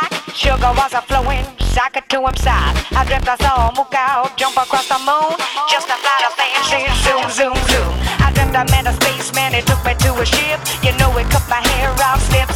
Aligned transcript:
back. 0.00 0.10
Sugar 0.34 0.72
was 0.74 0.92
a 0.94 1.02
flowing, 1.02 1.44
socket 1.58 2.08
to 2.10 2.18
him 2.22 2.36
side. 2.36 2.74
I 2.94 3.04
dreamt 3.04 3.28
I 3.28 3.36
saw 3.36 3.68
a 3.68 3.74
walk 3.74 4.36
jump 4.36 4.56
across 4.56 4.86
the 4.88 4.98
moon. 5.02 5.34
Just 5.70 5.88
a 5.90 5.96
flight 5.98 6.24
of 6.26 6.34
fancy, 6.38 6.86
zoom, 7.02 7.24
zoom, 7.30 7.58
zoom. 7.70 7.92
I 8.22 8.30
dreamt 8.34 8.54
I 8.54 8.64
met 8.70 8.86
a 8.86 8.94
spaceman, 8.94 9.54
he 9.54 9.62
took 9.62 9.82
me 9.84 9.94
to 10.04 10.10
a 10.14 10.26
ship. 10.26 10.60
You 10.82 10.92
know, 10.98 11.10
he 11.18 11.24
cut 11.26 11.44
my 11.50 11.60
hair 11.74 11.90
out, 12.06 12.20
slipped 12.20 12.47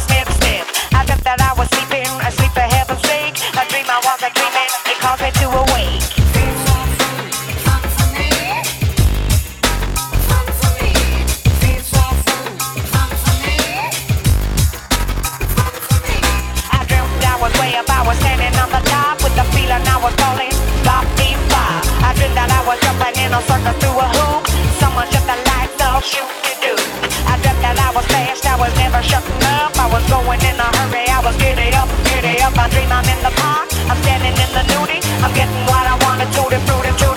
If 32.53 32.59
I 32.59 32.69
dream 32.69 32.91
I'm 32.91 33.03
in 33.09 33.17
the 33.23 33.31
park, 33.41 33.67
I'm 33.89 33.97
standing 34.03 34.37
in 34.37 34.49
the 34.53 34.61
nudie, 34.73 35.01
I'm 35.23 35.33
getting 35.33 35.65
what 35.65 35.87
I 35.87 35.97
wanna 36.05 36.25
do 36.25 36.47
to 36.51 36.59
fruit 36.67 36.85
and 36.85 36.97
juice. 36.99 37.12